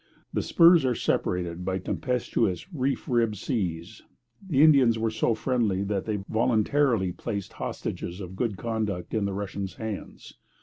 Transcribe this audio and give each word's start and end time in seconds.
The 0.33 0.41
spurs 0.41 0.83
are 0.83 0.95
separated 0.95 1.63
by 1.63 1.77
tempestuous 1.77 2.73
reef 2.73 3.07
ribbed 3.07 3.37
seas. 3.37 4.01
The 4.41 4.63
Indians 4.63 4.97
were 4.97 5.11
so 5.11 5.35
very 5.35 5.43
friendly 5.43 5.83
that 5.83 6.05
they 6.05 6.23
voluntarily 6.27 7.11
placed 7.11 7.53
hostages 7.53 8.19
of 8.19 8.35
good 8.35 8.57
conduct 8.57 9.13
in 9.13 9.25
the 9.25 9.33
Russians' 9.33 9.75
hands. 9.75 10.39